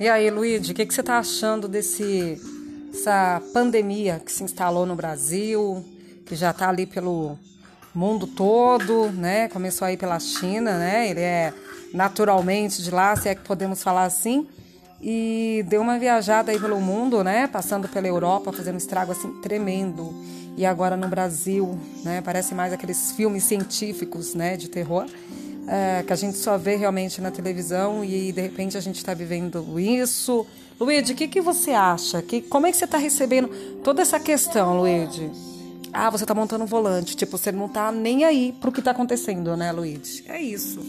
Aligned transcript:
E 0.00 0.08
aí, 0.08 0.30
Luíde, 0.30 0.70
o 0.70 0.74
que, 0.76 0.86
que 0.86 0.94
você 0.94 1.00
está 1.00 1.18
achando 1.18 1.66
desse 1.66 2.40
essa 2.94 3.42
pandemia 3.52 4.22
que 4.24 4.30
se 4.30 4.44
instalou 4.44 4.86
no 4.86 4.94
Brasil, 4.94 5.84
que 6.24 6.36
já 6.36 6.52
está 6.52 6.68
ali 6.68 6.86
pelo 6.86 7.36
mundo 7.92 8.24
todo, 8.24 9.10
né? 9.10 9.48
Começou 9.48 9.86
aí 9.86 9.96
pela 9.96 10.20
China, 10.20 10.78
né? 10.78 11.10
Ele 11.10 11.20
é 11.20 11.52
naturalmente 11.92 12.80
de 12.80 12.92
lá, 12.92 13.16
se 13.16 13.28
é 13.28 13.34
que 13.34 13.40
podemos 13.40 13.82
falar 13.82 14.04
assim, 14.04 14.46
e 15.02 15.64
deu 15.68 15.80
uma 15.80 15.98
viajada 15.98 16.52
aí 16.52 16.60
pelo 16.60 16.80
mundo, 16.80 17.24
né? 17.24 17.48
Passando 17.48 17.88
pela 17.88 18.06
Europa, 18.06 18.52
fazendo 18.52 18.76
um 18.76 18.78
estrago 18.78 19.10
assim 19.10 19.40
tremendo. 19.40 20.14
E 20.56 20.64
agora 20.64 20.96
no 20.96 21.08
Brasil, 21.08 21.76
né? 22.04 22.20
Parece 22.20 22.54
mais 22.54 22.72
aqueles 22.72 23.10
filmes 23.10 23.42
científicos, 23.42 24.32
né? 24.32 24.56
De 24.56 24.68
terror 24.68 25.06
é, 25.68 26.02
que 26.02 26.12
a 26.12 26.16
gente 26.16 26.38
só 26.38 26.56
vê 26.56 26.76
realmente 26.76 27.20
na 27.20 27.30
televisão 27.30 28.04
e 28.04 28.32
de 28.32 28.40
repente 28.40 28.76
a 28.76 28.80
gente 28.80 28.96
está 28.96 29.14
vivendo 29.14 29.78
isso. 29.78 30.46
Luíde, 30.80 31.12
o 31.12 31.16
que, 31.16 31.28
que 31.28 31.40
você 31.40 31.72
acha? 31.72 32.22
Que, 32.22 32.40
como 32.40 32.66
é 32.66 32.70
que 32.70 32.76
você 32.76 32.84
está 32.84 32.98
recebendo 32.98 33.48
toda 33.82 34.00
essa 34.00 34.18
questão, 34.18 34.78
Luíde? 34.80 35.30
Ah, 35.92 36.10
você 36.10 36.24
está 36.24 36.34
montando 36.34 36.64
um 36.64 36.66
volante. 36.66 37.16
Tipo, 37.16 37.36
você 37.36 37.50
não 37.50 37.66
está 37.66 37.90
nem 37.90 38.24
aí 38.24 38.54
para 38.60 38.70
o 38.70 38.72
que 38.72 38.80
está 38.80 38.92
acontecendo, 38.92 39.56
né, 39.56 39.72
Luíde? 39.72 40.24
É 40.28 40.40
isso. 40.40 40.80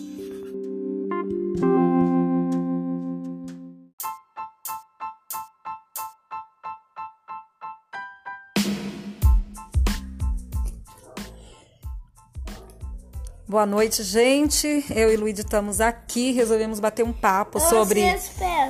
Boa 13.50 13.66
noite, 13.66 14.04
gente. 14.04 14.86
Eu 14.92 15.12
e 15.12 15.18
Luíde 15.18 15.42
estamos 15.42 15.82
aqui. 15.82 16.32
Resolvemos 16.34 16.80
bater 16.80 17.04
um 17.04 17.12
papo 17.12 17.60
sobre 17.60 18.16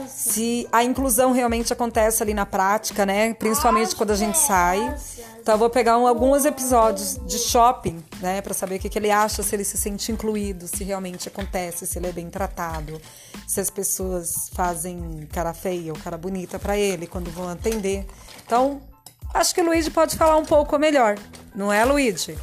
se 0.08 0.69
a 0.72 0.85
inclusão 0.85 1.33
realmente 1.33 1.73
acontece 1.73 2.23
ali 2.23 2.33
na 2.33 2.45
prática, 2.45 3.05
né? 3.05 3.33
Principalmente 3.33 3.94
quando 3.94 4.11
a 4.11 4.16
gente 4.16 4.38
sai. 4.38 4.95
Então, 5.41 5.55
eu 5.55 5.57
vou 5.57 5.69
pegar 5.69 5.97
um, 5.97 6.07
alguns 6.07 6.45
episódios 6.45 7.19
de 7.27 7.38
shopping, 7.39 8.02
né? 8.22 8.39
Para 8.39 8.53
saber 8.53 8.77
o 8.77 8.80
que, 8.80 8.88
que 8.88 8.97
ele 8.97 9.11
acha, 9.11 9.44
se 9.44 9.53
ele 9.53 9.66
se 9.66 9.77
sente 9.77 10.13
incluído, 10.13 10.66
se 10.66 10.85
realmente 10.85 11.27
acontece, 11.27 11.85
se 11.85 12.00
ele 12.00 12.07
é 12.07 12.13
bem 12.13 12.30
tratado, 12.30 13.02
se 13.45 13.59
as 13.59 13.69
pessoas 13.69 14.50
fazem 14.53 15.27
cara 15.33 15.53
feia 15.53 15.91
ou 15.91 16.00
cara 16.00 16.17
bonita 16.17 16.57
para 16.57 16.77
ele 16.77 17.05
quando 17.05 17.30
vão 17.31 17.50
atender. 17.50 18.07
Então, 18.45 18.81
acho 19.33 19.53
que 19.53 19.59
o 19.59 19.66
Luíde 19.66 19.91
pode 19.91 20.16
falar 20.16 20.38
um 20.38 20.45
pouco 20.45 20.80
melhor, 20.80 21.17
não 21.53 21.69
é, 21.69 21.83
Luíde? 21.83 22.38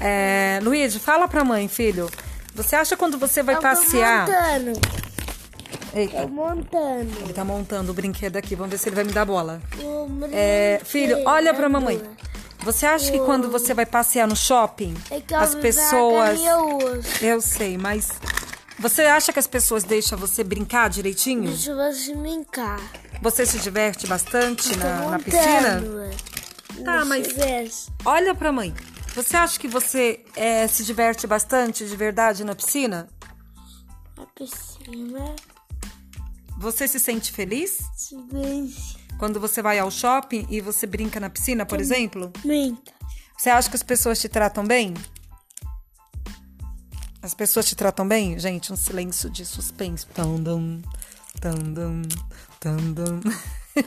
É, 0.00 0.58
Luiz, 0.62 0.96
fala 0.96 1.28
pra 1.28 1.44
mãe, 1.44 1.68
filho. 1.68 2.10
Você 2.54 2.76
acha 2.76 2.96
quando 2.96 3.18
você 3.18 3.42
vai 3.42 3.54
Eu 3.56 3.60
passear? 3.60 4.26
Tô 4.26 4.32
montando. 4.32 4.80
Eita. 5.94 6.22
Tô 6.22 6.28
montando. 6.28 7.18
Ele 7.20 7.32
tá 7.32 7.44
montando 7.44 7.90
o 7.92 7.94
brinquedo 7.94 8.36
aqui. 8.36 8.54
Vamos 8.54 8.70
ver 8.72 8.78
se 8.78 8.88
ele 8.88 8.96
vai 8.96 9.04
me 9.04 9.12
dar 9.12 9.24
bola. 9.24 9.60
É, 10.32 10.80
filho, 10.84 11.16
olha 11.26 11.54
pra 11.54 11.68
brinquedo. 11.68 11.70
mamãe. 12.00 12.02
Você 12.64 12.86
acha 12.86 13.10
que 13.10 13.18
quando 13.18 13.50
você 13.50 13.74
vai 13.74 13.84
passear 13.84 14.26
no 14.28 14.36
shopping, 14.36 14.94
É 15.10 15.20
que 15.20 15.34
as 15.34 15.54
pessoas. 15.54 16.38
Eu 17.20 17.40
sei, 17.40 17.76
mas. 17.76 18.10
Você 18.78 19.02
acha 19.02 19.32
que 19.32 19.38
as 19.38 19.46
pessoas 19.46 19.82
deixam 19.84 20.16
você 20.18 20.42
brincar 20.44 20.88
direitinho? 20.88 21.48
Deixa 21.50 21.74
você 21.74 22.14
brincar. 22.14 22.80
Você 23.20 23.46
se 23.46 23.58
diverte 23.58 24.06
bastante 24.06 24.76
na, 24.76 25.10
na 25.10 25.18
piscina? 25.18 25.82
Tá, 26.84 27.04
mas-. 27.04 27.88
Olha 28.04 28.34
pra 28.34 28.50
mãe. 28.52 28.74
Você 29.14 29.36
acha 29.36 29.58
que 29.58 29.68
você 29.68 30.24
é, 30.34 30.66
se 30.66 30.84
diverte 30.84 31.26
bastante 31.26 31.86
de 31.86 31.96
verdade 31.96 32.44
na 32.44 32.54
piscina? 32.54 33.08
A 34.16 34.24
piscina 34.34 35.36
Você 36.58 36.88
se 36.88 36.98
sente 36.98 37.30
feliz? 37.30 37.78
se 37.94 38.16
vence. 38.30 38.96
Quando 39.18 39.38
você 39.38 39.60
vai 39.62 39.78
ao 39.78 39.90
shopping 39.90 40.46
e 40.48 40.60
você 40.60 40.86
brinca 40.86 41.20
na 41.20 41.28
piscina, 41.30 41.64
por 41.66 41.80
exemplo? 41.80 42.32
Brinca. 42.44 42.92
Você 43.36 43.50
acha 43.50 43.68
que 43.68 43.76
as 43.76 43.82
pessoas 43.82 44.18
te 44.20 44.28
tratam 44.28 44.64
bem? 44.64 44.94
As 47.20 47.34
pessoas 47.34 47.66
te 47.66 47.76
tratam 47.76 48.06
bem? 48.08 48.38
Gente, 48.38 48.72
um 48.72 48.76
silêncio 48.76 49.30
de 49.30 49.44
suspense. 49.44 50.06
Tandam, 50.06 50.80
tandam, 51.40 52.02
tandam. 52.58 53.20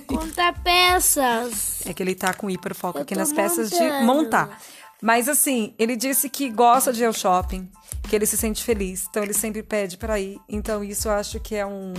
Conta 0.08 0.54
peças. 0.54 1.86
É 1.86 1.94
que 1.94 2.02
ele 2.02 2.16
tá 2.16 2.34
com 2.34 2.50
hiperfoco 2.50 3.00
Eu 3.00 3.04
aqui 3.04 3.14
nas 3.16 3.34
peças 3.34 3.70
de 3.70 3.80
montando. 3.80 4.06
montar. 4.06 4.62
Mas 5.06 5.30
assim, 5.30 5.76
ele 5.78 5.96
disse 5.96 6.28
que 6.28 6.50
gosta 6.50 6.92
de 6.92 7.04
ir 7.04 7.06
ao 7.06 7.14
shopping, 7.14 7.70
que 8.10 8.16
ele 8.16 8.26
se 8.26 8.36
sente 8.36 8.64
feliz, 8.64 9.06
então 9.08 9.22
ele 9.22 9.36
sempre 9.36 9.62
pede 9.62 9.98
para 9.98 10.20
ir. 10.20 10.40
Então 10.50 10.84
isso 10.84 11.08
eu 11.08 11.12
acho 11.12 11.40
que 11.40 11.54
é 11.54 11.64
um, 11.64 11.94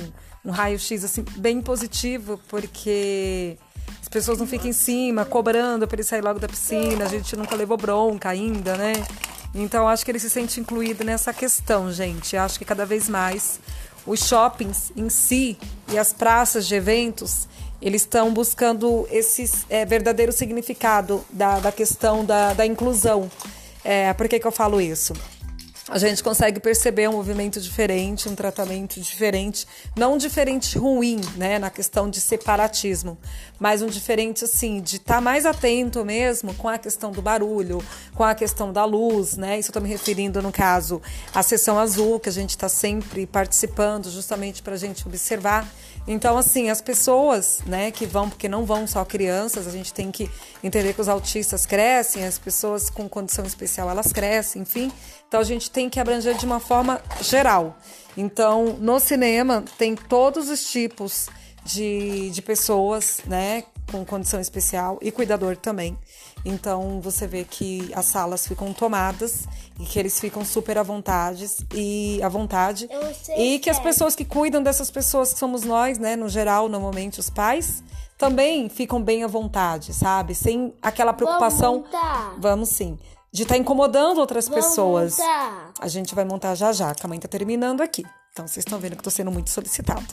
um 0.44 0.50
raio-x 0.50 1.05
assim 1.05 1.25
bem 1.37 1.62
positivo, 1.62 2.41
porque 2.49 3.56
as 4.03 4.09
pessoas 4.09 4.41
não 4.41 4.47
ficam 4.49 4.66
em 4.66 4.72
cima 4.72 5.25
cobrando 5.25 5.87
para 5.87 5.95
ele 5.95 6.03
sair 6.03 6.21
logo 6.21 6.41
da 6.41 6.49
piscina, 6.49 7.05
a 7.05 7.09
gente 7.09 7.37
nunca 7.37 7.55
levou 7.55 7.77
bronca 7.77 8.28
ainda, 8.28 8.77
né? 8.77 8.95
Então 9.55 9.87
acho 9.87 10.05
que 10.05 10.11
ele 10.11 10.19
se 10.19 10.28
sente 10.28 10.59
incluído 10.59 11.05
nessa 11.05 11.33
questão, 11.33 11.93
gente. 11.93 12.37
Acho 12.37 12.59
que 12.59 12.65
cada 12.65 12.84
vez 12.84 13.09
mais 13.09 13.61
os 14.05 14.19
shoppings 14.19 14.91
em 14.97 15.09
si 15.09 15.56
e 15.93 15.97
as 15.97 16.12
praças 16.12 16.66
de 16.66 16.75
eventos 16.75 17.47
eles 17.81 18.03
estão 18.03 18.32
buscando 18.32 19.06
esse 19.10 19.50
é, 19.69 19.84
verdadeiro 19.84 20.32
significado 20.32 21.25
da, 21.31 21.59
da 21.60 21.72
questão 21.72 22.25
da, 22.25 22.54
da 22.54 22.66
inclusão. 22.66 23.31
É, 23.84 24.12
por 24.14 24.28
que, 24.28 24.38
que 24.38 24.47
eu 24.47 24.53
falo 24.53 24.81
isso? 24.81 25.12
A 25.88 25.98
gente 25.98 26.20
consegue 26.20 26.59
perceber 26.59 27.09
um 27.09 27.12
movimento 27.12 27.60
diferente, 27.60 28.28
um 28.28 28.34
tratamento 28.34 29.00
diferente, 29.00 29.65
não 29.97 30.15
um 30.15 30.19
diferente 30.19 30.76
ruim, 30.76 31.20
né, 31.36 31.60
na 31.60 31.70
questão 31.70 32.10
de 32.10 32.20
separatismo, 32.20 33.16
mas 33.56 33.82
um 33.82 33.86
diferente 33.86 34.42
assim 34.42 34.81
de 34.81 34.97
estar 34.97 35.15
tá 35.15 35.20
mais 35.20 35.47
atento 35.47 36.04
mesmo 36.04 36.53
com 36.54 36.69
a 36.69 36.76
questão 36.76 37.12
do 37.12 37.22
barulho, 37.22 37.81
com 38.16 38.25
a 38.25 38.34
questão 38.34 38.72
da 38.72 38.84
luz, 38.84 39.36
né? 39.36 39.60
Isso 39.60 39.69
eu 39.69 39.70
estou 39.70 39.82
me 39.82 39.88
referindo 39.88 40.42
no 40.42 40.50
caso 40.50 41.00
à 41.32 41.41
sessão 41.41 41.78
azul 41.78 42.19
que 42.19 42.28
a 42.28 42.32
gente 42.32 42.50
está 42.50 42.69
sempre 42.69 43.25
participando, 43.25 44.10
justamente 44.10 44.62
para 44.62 44.75
a 44.75 44.78
gente 44.78 45.06
observar 45.06 45.72
então, 46.06 46.39
assim, 46.39 46.71
as 46.71 46.81
pessoas, 46.81 47.61
né, 47.67 47.91
que 47.91 48.06
vão, 48.06 48.28
porque 48.28 48.49
não 48.49 48.65
vão 48.65 48.87
só 48.87 49.05
crianças, 49.05 49.67
a 49.67 49.71
gente 49.71 49.93
tem 49.93 50.12
que 50.12 50.31
entender 50.62 50.94
que 50.94 51.00
os 51.00 51.09
autistas 51.09 51.67
crescem, 51.67 52.25
as 52.25 52.39
pessoas 52.39 52.89
com 52.89 53.09
condição 53.09 53.44
especial, 53.44 53.91
elas 53.91 54.12
crescem, 54.12 54.62
enfim. 54.62 54.93
Então, 55.27 55.41
a 55.41 55.45
gente 55.45 55.71
tem 55.71 55.91
que 55.91 55.99
abranger 55.99 56.37
de 56.37 56.47
uma 56.47 56.61
forma 56.61 57.00
geral. 57.21 57.77
Então, 58.16 58.77
no 58.78 59.00
cinema, 59.00 59.65
tem 59.77 59.97
todos 59.97 60.49
os 60.49 60.71
tipos 60.71 61.28
de, 61.65 62.31
de 62.31 62.41
pessoas, 62.41 63.21
né, 63.27 63.65
com 63.91 64.04
condição 64.04 64.41
especial 64.41 64.98
e 65.00 65.10
cuidador 65.10 65.56
também. 65.56 65.97
Então 66.44 67.00
você 67.00 67.26
vê 67.26 67.44
que 67.44 67.91
as 67.94 68.06
salas 68.06 68.47
ficam 68.47 68.72
tomadas 68.72 69.47
e 69.80 69.84
que 69.84 69.98
eles 69.98 70.19
ficam 70.19 70.44
super 70.44 70.78
à 70.78 70.82
vontade 70.82 71.47
e 71.74 72.20
à 72.22 72.28
vontade 72.28 72.88
e 73.36 73.58
que 73.58 73.70
as 73.70 73.78
é. 73.78 73.82
pessoas 73.82 74.14
que 74.14 74.24
cuidam 74.24 74.62
dessas 74.62 74.91
pessoas 74.91 75.32
que 75.32 75.38
somos 75.38 75.64
nós, 75.64 75.98
né, 75.98 76.16
no 76.16 76.28
geral, 76.28 76.69
normalmente 76.69 77.20
os 77.20 77.30
pais, 77.30 77.82
também 78.19 78.69
ficam 78.69 79.02
bem 79.02 79.24
à 79.24 79.26
vontade, 79.26 79.92
sabe? 79.92 80.34
Sem 80.34 80.74
aquela 80.80 81.12
preocupação. 81.12 81.80
montar. 81.80 82.34
Vamos 82.38 82.70
sim. 82.70 82.98
De 83.30 83.42
estar 83.42 83.56
incomodando 83.56 84.18
outras 84.18 84.48
Vamos 84.48 84.64
pessoas. 84.64 85.18
montar. 85.18 85.72
A 85.78 85.88
gente 85.88 86.14
vai 86.14 86.24
montar 86.24 86.54
já 86.54 86.72
já, 86.72 86.94
que 86.94 87.04
a 87.04 87.08
mãe 87.08 87.18
tá 87.18 87.28
terminando 87.28 87.82
aqui. 87.82 88.04
Então 88.36 88.47
vocês 88.47 88.66
estão 88.66 88.78
vendo 88.78 88.92
que 88.92 88.98
eu 88.98 89.04
tô 89.04 89.08
sendo 89.08 89.30
muito 89.30 89.48
solicitada. 89.48 90.04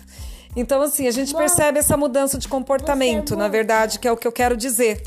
Então, 0.56 0.82
assim, 0.82 1.08
a 1.08 1.12
gente 1.12 1.36
percebe 1.36 1.78
essa 1.78 1.98
mudança 1.98 2.38
de 2.38 2.48
comportamento, 2.48 3.32
você 3.32 3.36
na 3.36 3.50
verdade, 3.50 4.00
que 4.00 4.08
é 4.08 4.12
o 4.14 4.16
que 4.16 4.26
eu 4.26 4.32
quero 4.32 4.56
dizer. 4.56 5.04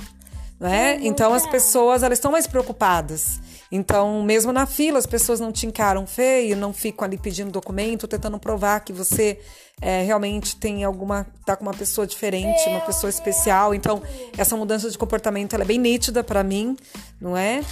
Não 0.60 0.68
é? 0.68 0.98
Então 1.00 1.32
as 1.32 1.42
montar. 1.42 1.52
pessoas 1.52 2.02
elas 2.02 2.18
estão 2.18 2.30
mais 2.30 2.46
preocupadas. 2.46 3.40
Então, 3.72 4.22
mesmo 4.22 4.52
na 4.52 4.66
fila, 4.66 4.98
as 4.98 5.06
pessoas 5.06 5.40
não 5.40 5.50
te 5.50 5.66
encaram 5.66 6.06
feio, 6.06 6.54
não 6.58 6.74
ficam 6.74 7.06
ali 7.06 7.16
pedindo 7.16 7.50
documento, 7.50 8.06
tentando 8.06 8.38
provar 8.38 8.80
que 8.80 8.92
você 8.92 9.40
é, 9.80 10.02
realmente 10.02 10.54
tem 10.54 10.84
alguma. 10.84 11.26
tá 11.46 11.56
com 11.56 11.62
uma 11.62 11.74
pessoa 11.74 12.06
diferente, 12.06 12.68
uma 12.68 12.80
pessoa 12.80 13.08
especial. 13.08 13.74
Então, 13.74 14.02
essa 14.36 14.54
mudança 14.58 14.90
de 14.90 14.98
comportamento 14.98 15.54
ela 15.54 15.64
é 15.64 15.66
bem 15.66 15.78
nítida 15.78 16.22
para 16.22 16.42
mim, 16.42 16.76
não 17.18 17.34
é? 17.34 17.62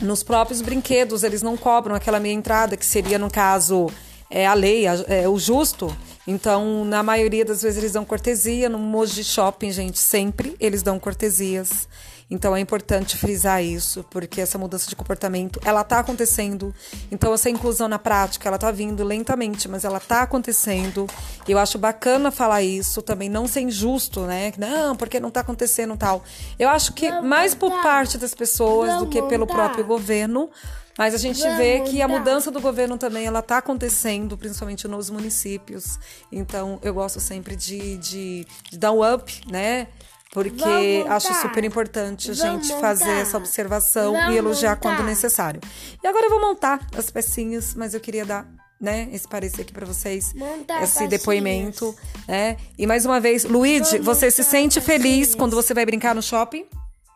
Nos 0.00 0.22
próprios 0.22 0.62
brinquedos, 0.62 1.24
eles 1.24 1.42
não 1.42 1.58
cobram 1.58 1.94
aquela 1.94 2.18
meia 2.18 2.32
entrada, 2.32 2.74
que 2.74 2.86
seria, 2.86 3.18
no 3.18 3.30
caso, 3.30 3.90
é, 4.30 4.46
a 4.46 4.54
lei, 4.54 4.86
a- 4.86 5.04
é, 5.08 5.28
o 5.28 5.38
justo. 5.38 5.94
Então, 6.26 6.84
na 6.84 7.02
maioria 7.02 7.44
das 7.44 7.62
vezes, 7.62 7.78
eles 7.78 7.92
dão 7.92 8.04
cortesia. 8.04 8.68
No 8.68 8.78
Moji 8.78 9.24
Shopping, 9.24 9.72
gente, 9.72 9.98
sempre 9.98 10.54
eles 10.60 10.82
dão 10.82 10.98
cortesias. 10.98 11.88
Então, 12.30 12.54
é 12.54 12.60
importante 12.60 13.16
frisar 13.16 13.64
isso, 13.64 14.04
porque 14.10 14.42
essa 14.42 14.58
mudança 14.58 14.86
de 14.86 14.94
comportamento, 14.94 15.58
ela 15.64 15.82
tá 15.82 16.00
acontecendo. 16.00 16.74
Então, 17.10 17.32
essa 17.32 17.48
inclusão 17.48 17.88
na 17.88 17.98
prática, 17.98 18.46
ela 18.46 18.58
tá 18.58 18.70
vindo 18.70 19.02
lentamente, 19.02 19.66
mas 19.66 19.82
ela 19.82 19.98
tá 19.98 20.20
acontecendo. 20.20 21.06
Eu 21.48 21.58
acho 21.58 21.78
bacana 21.78 22.30
falar 22.30 22.60
isso, 22.62 23.00
também 23.00 23.30
não 23.30 23.48
ser 23.48 23.62
injusto, 23.62 24.26
né? 24.26 24.52
Não, 24.58 24.94
porque 24.94 25.18
não 25.18 25.30
tá 25.30 25.40
acontecendo 25.40 25.96
tal. 25.96 26.22
Eu 26.58 26.68
acho 26.68 26.92
que 26.92 27.08
Vamos 27.08 27.26
mais 27.26 27.54
por 27.54 27.70
montar. 27.70 27.82
parte 27.82 28.18
das 28.18 28.34
pessoas 28.34 28.90
do 28.90 28.96
Vamos 28.98 29.10
que 29.14 29.22
pelo 29.22 29.46
montar. 29.46 29.54
próprio 29.54 29.86
governo, 29.86 30.50
Mas 30.98 31.14
a 31.14 31.16
gente 31.16 31.40
Vamos 31.40 31.56
vê 31.56 31.80
que 31.82 32.02
a 32.02 32.08
mudança 32.08 32.50
do 32.50 32.60
governo 32.60 32.98
também 32.98 33.24
ela 33.24 33.38
está 33.38 33.58
acontecendo, 33.58 34.36
principalmente 34.36 34.88
nos 34.88 35.08
municípios. 35.08 35.96
Então 36.32 36.80
eu 36.82 36.92
gosto 36.92 37.20
sempre 37.20 37.54
de, 37.54 37.96
de, 37.98 38.46
de 38.68 38.76
dar 38.76 38.90
um 38.90 39.14
up, 39.14 39.40
né? 39.48 39.86
Porque 40.32 41.04
acho 41.08 41.32
super 41.34 41.64
importante 41.64 42.32
a 42.32 42.34
gente 42.34 42.68
fazer 42.80 43.04
montar. 43.04 43.20
essa 43.20 43.36
observação 43.38 44.12
Vamos 44.12 44.34
e 44.34 44.36
elogiar 44.36 44.70
montar. 44.74 44.96
quando 44.96 45.06
necessário. 45.06 45.60
E 46.02 46.06
agora 46.06 46.26
eu 46.26 46.30
vou 46.30 46.40
montar 46.40 46.84
as 46.96 47.10
pecinhas, 47.10 47.74
mas 47.74 47.94
eu 47.94 48.00
queria 48.00 48.26
dar, 48.26 48.46
né, 48.78 49.08
esse 49.10 49.26
parecer 49.26 49.62
aqui 49.62 49.72
para 49.72 49.86
vocês, 49.86 50.34
Montar 50.34 50.82
esse 50.82 51.08
depoimento, 51.08 51.96
né? 52.26 52.58
E 52.76 52.86
mais 52.86 53.06
uma 53.06 53.20
vez, 53.20 53.44
Luigi, 53.44 53.98
Vamos 53.98 54.04
você 54.04 54.30
se 54.30 54.44
sente 54.44 54.80
feliz 54.80 55.34
quando 55.34 55.56
você 55.56 55.72
vai 55.72 55.86
brincar 55.86 56.14
no 56.14 56.22
shopping? 56.22 56.66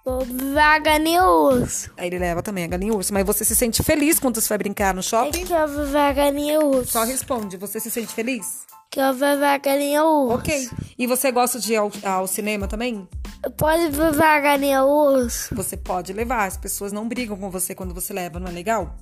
Vaga 0.05 0.99
News. 0.99 1.89
Aí 1.97 2.09
ele 2.09 2.19
leva 2.19 2.43
também 2.43 2.65
a 2.65 2.67
galinha 2.67 2.93
urso, 2.93 3.13
mas 3.15 3.25
você 3.25 3.45
se 3.45 3.55
sente 3.55 3.83
feliz 3.83 4.19
quando 4.19 4.41
você 4.41 4.49
vai 4.49 4.59
brincar 4.59 4.93
no 4.93 5.01
É 5.01 5.03
shopping? 5.03 5.45
que 5.45 5.53
eu 5.53 5.69
vou 5.69 5.87
vaga 5.87 6.31
News. 6.31 6.91
Só 6.91 7.05
responde, 7.05 7.57
você 7.57 7.79
se 7.79 7.91
sente 7.91 8.13
feliz? 8.13 8.67
Que 8.91 9.01
eu 9.01 9.15
vou 9.15 9.39
vaga 9.39 9.77
News. 9.77 10.33
Ok. 10.33 10.69
E 10.99 11.07
você 11.07 11.31
gosta 11.31 11.61
de 11.61 11.75
ir 11.75 11.77
ao, 11.77 11.91
ao 12.05 12.27
cinema 12.27 12.67
também? 12.67 13.09
Pode 13.57 13.91
ver 13.91 14.13
vaga 14.13 14.57
News. 14.59 15.49
Você 15.53 15.77
pode 15.77 16.13
levar, 16.13 16.47
as 16.47 16.57
pessoas 16.57 16.93
não 16.93 17.09
brigam 17.09 17.37
com 17.37 17.49
você 17.51 17.75
quando 17.75 17.95
você 17.95 18.13
leva, 18.13 18.41
não 18.41 18.49
é 18.49 18.53
legal? 18.53 18.97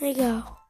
Legal. 0.00 0.63